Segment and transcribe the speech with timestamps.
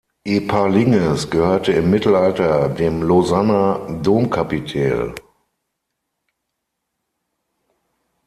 [0.25, 5.13] Epalinges gehörte im Mittelalter dem Lausanner Domkapitel.